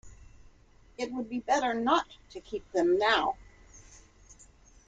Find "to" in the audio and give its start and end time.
2.31-2.39